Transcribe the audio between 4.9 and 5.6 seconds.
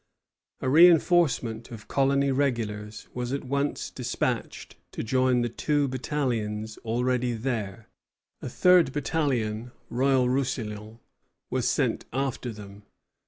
to join the